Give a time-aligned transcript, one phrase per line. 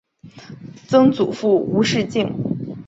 [0.87, 2.27] 曾祖父吴仕敬。